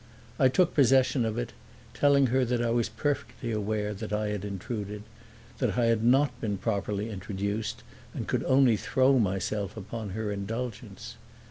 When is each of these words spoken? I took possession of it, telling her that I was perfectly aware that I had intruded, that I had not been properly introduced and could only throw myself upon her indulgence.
I 0.39 0.47
took 0.47 0.73
possession 0.73 1.25
of 1.25 1.37
it, 1.37 1.53
telling 1.93 2.25
her 2.33 2.43
that 2.43 2.59
I 2.59 2.71
was 2.71 2.89
perfectly 2.89 3.51
aware 3.51 3.93
that 3.93 4.11
I 4.11 4.29
had 4.29 4.43
intruded, 4.43 5.03
that 5.59 5.77
I 5.77 5.85
had 5.85 6.03
not 6.03 6.41
been 6.41 6.57
properly 6.57 7.11
introduced 7.11 7.83
and 8.15 8.27
could 8.27 8.43
only 8.45 8.77
throw 8.77 9.19
myself 9.19 9.77
upon 9.77 10.09
her 10.17 10.31
indulgence. 10.31 11.17